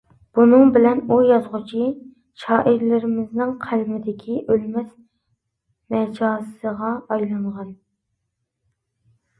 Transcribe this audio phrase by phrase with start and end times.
[0.37, 1.89] بۇنىڭ بىلەن ئۇ يازغۇچى،
[2.45, 4.89] شائىرلىرىمىزنىڭ قەلىمىدىكى ئۆلمەس
[5.97, 7.73] مەجازىغا ئايلانغان.